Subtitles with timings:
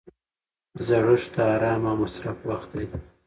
[0.85, 2.85] زړښت د ارام او مصرف وخت دی.